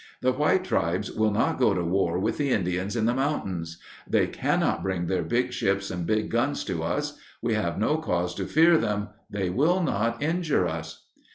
[0.21, 3.77] The white tribes will not go to war with the Indians in the mountains.
[4.09, 8.33] They cannot bring their big ships and big guns to us; we have no cause
[8.33, 9.09] to fear them.
[9.29, 11.05] They will not injure us."